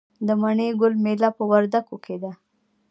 [0.27, 2.31] د مڼې ګل میله په وردګو کې ده.